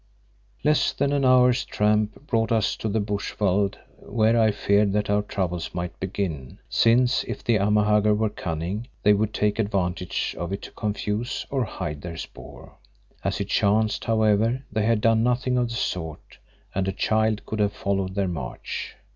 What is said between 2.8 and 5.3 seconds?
the bush veld where I feared that our